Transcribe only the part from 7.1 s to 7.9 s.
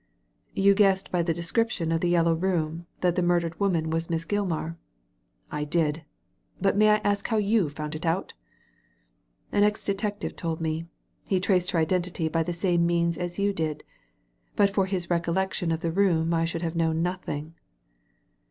how you